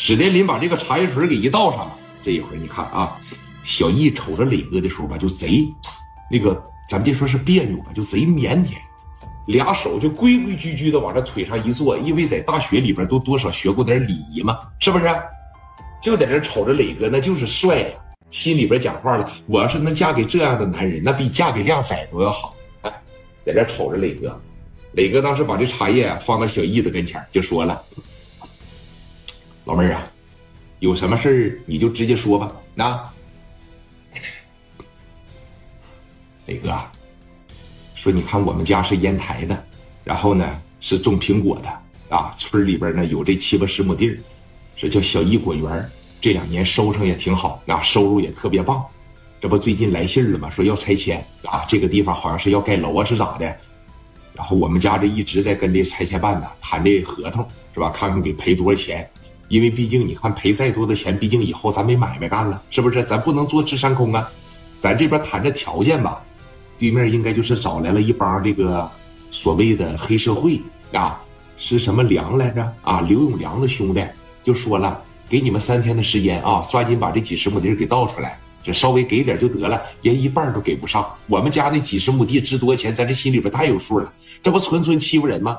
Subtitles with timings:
[0.00, 3.18] 史殿林把这个茶叶水给一倒上了，这一会儿你看啊，
[3.64, 5.66] 小易瞅着磊哥的时候吧，就贼
[6.30, 6.56] 那个，
[6.88, 8.76] 咱别说是别扭吧，就贼腼腆，
[9.48, 15.06] 俩手就规规矩矩的往这腿上一坐，因为在大学里边都多少学过点礼仪嘛，是不是？
[16.00, 17.88] 就在这瞅着磊哥，那就是帅呀，
[18.30, 22.54] 心里边讲话了，我要是能嫁给这样的男人，那比嫁给靓仔都要好。
[22.82, 23.02] 哎，
[23.44, 24.40] 在这瞅着磊哥，
[24.92, 27.82] 磊哥当时把这茶叶放到小易的跟前，就说了。
[29.68, 30.10] 老妹儿啊，
[30.78, 32.50] 有什么事儿你就直接说吧。
[32.74, 32.98] 那
[36.46, 36.74] 磊哥
[37.94, 39.66] 说：“你看我们家是烟台的，
[40.04, 44.18] 然后呢是种苹果的啊，村里边呢有这七八十亩地儿，
[44.74, 45.90] 是叫小易果园。
[46.18, 48.82] 这两年收成也挺好，啊，收入也特别棒。
[49.38, 50.48] 这不最近来信了吗？
[50.48, 53.44] 说要拆迁啊，这个地方好像是要盖楼啊，是咋的？
[54.32, 57.90] 然后我们家这一直在跟这拆迁办呢谈这合同，是吧？
[57.90, 59.06] 看看给赔多少钱。”
[59.48, 63.02] 因为毕竟你看赔再多的钱，毕竟以后咱没买卖干了，是不是？
[63.02, 64.30] 咱不能坐吃山空啊！
[64.78, 66.22] 咱这边谈着条件吧，
[66.78, 68.88] 对面应该就是找来了一帮这个
[69.30, 70.60] 所谓的黑社会
[70.92, 71.20] 啊，
[71.56, 72.72] 是什么梁来着？
[72.82, 74.04] 啊，刘永良的兄弟
[74.44, 81.04] 就说了，给你们三天的时间啊，抓紧把这几十亩地给倒出来，这稍微给点就得了，连一半都给不上。
[81.26, 84.12] 我们家那几十亩地值多少钱，咱这心里边太有数了，
[84.42, 85.58] 这不纯纯欺负人吗？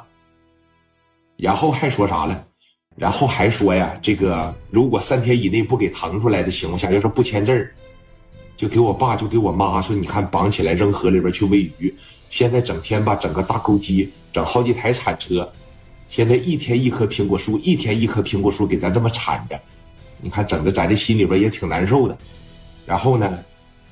[1.36, 2.46] 然后还说啥了？
[3.00, 7.72] 然后还说呀，这个如果三天以内不给腾出来的情况下，要是不签字儿，
[8.58, 11.96] 就给我爸就给我妈说，你看绑起来扔河里边去喂鱼。
[12.30, 15.50] 现在整天吧，整个大钩机，整好几台铲车，
[16.10, 19.58] 现在一天一棵苹果树，一天一棵苹果树给咱这么铲着，
[20.20, 22.18] 你看整的咱这心里边也挺难受的。
[22.86, 23.40] 然后呢，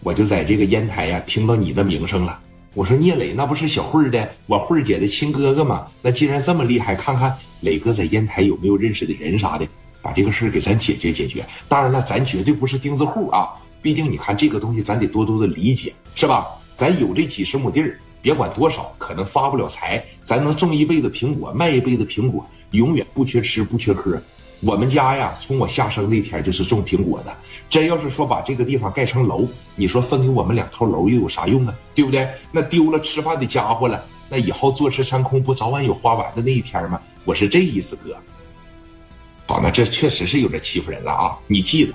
[0.02, 2.38] 我就在这个烟台呀听到你的名声了。
[2.78, 5.88] 我说聂磊那不是小慧儿的我慧儿姐的亲哥哥吗？
[6.00, 9.68] 那既然这么厉害，看看磊哥在烟台有没有认识的人啥的，
[10.00, 11.44] 把这个事儿给咱解决解决。
[11.68, 13.50] 当然了，咱绝对不是钉子户啊，
[13.82, 16.46] 毕竟你看这个东西，咱得多多的理解，是吧？
[16.76, 24.22] 咱有这几十亩地儿，别管多少，可能发不了财，咱能种一辈子苹果，卖一辈子苹果，永远不缺吃不缺喝。
[24.62, 27.36] 我们家呀，从我下生那天就是种苹果的。
[27.70, 31.76] 真要是说把这个地方盖成楼，你说分给我们两套楼又有啥用啊？
[31.94, 32.28] 对不对？
[32.52, 37.00] 那丢了吃饭的家伙了，那以后坐吃山空不早晚有花完的那一天吗？
[37.24, 38.18] 我是这意思，哥。
[39.46, 41.38] 好，那这确实是有点欺负人了啊！
[41.48, 41.94] 你记得，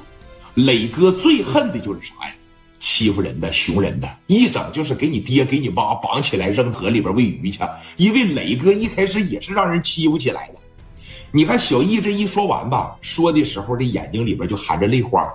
[0.55, 2.34] 磊哥最恨的就是啥呀？
[2.79, 7.61] 欺负人的、熊人的，一整就是给你爹、给你妈绑起来扔河里边喂鱼去。
[7.97, 10.55] 因为磊哥一开始也是让人欺负起来的。
[11.34, 15.26] 你看小易这一说完吧，说的时候这眼睛里边就含着泪花。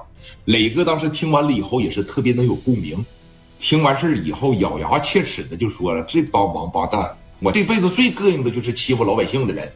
[0.46, 3.03] 磊哥当时听完了以后也是特别能有共鸣，
[3.58, 9.74] 听完事以后咬牙切齿的就说了：“这帮王八蛋，我这辈子最膈应的就是欺负老百姓的人。”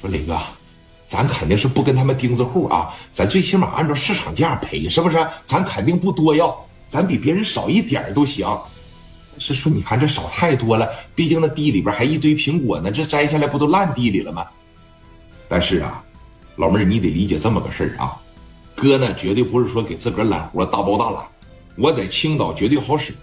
[0.00, 0.38] 说磊哥，
[1.08, 5.26] 咱肯定是不跟他们钉子户啊，咱最起码按照市场价赔，是不是？
[5.44, 8.46] 咱肯定不多要，咱比别人少一点都行。
[9.38, 14.46] 是说，你看这少太多了，毕竟那地里边还一堆苹果呢，这摘下来不都烂地里了吗？
[15.48, 16.02] 但是啊，
[16.56, 18.16] 老妹儿，你得理解这么个事儿啊，
[18.74, 21.22] 哥呢绝对不是说给自个儿揽活大包大揽，
[21.76, 23.14] 我在青岛绝对好使。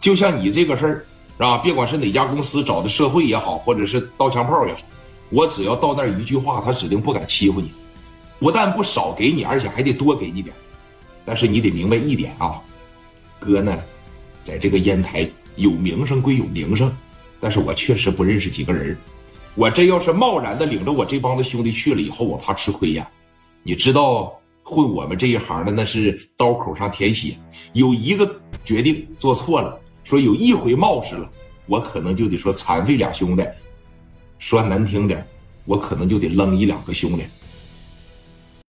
[0.00, 1.06] 就像你这个事儿，
[1.36, 1.58] 是吧？
[1.58, 4.80] 别管是哪家公司找的社会也好，或者是刀枪炮也好，
[5.30, 7.70] 我只要到那儿一句话，他指定不敢欺负你，
[8.38, 10.54] 不但不少给你，而且还得多给你点。
[11.24, 12.60] 但是你得明白一点啊，
[13.38, 13.78] 哥呢，
[14.44, 15.30] 在这个烟台。
[15.56, 16.94] 有名声归有名声，
[17.40, 18.96] 但是我确实不认识几个人。
[19.54, 23.08] 我真要是贸然的领着我这帮子兄弟去了以后，我怕吃亏呀。
[23.62, 27.36] 你知道混我们这一行的那是刀口上舔血，
[27.74, 31.30] 有一个决定做错了，说有一回冒失了，
[31.66, 33.44] 我可能就得说残废俩兄弟。
[34.38, 35.24] 说难听点，
[35.66, 37.22] 我可能就得扔一两个兄弟。